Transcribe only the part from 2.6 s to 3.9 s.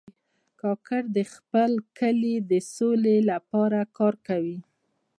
سولې لپاره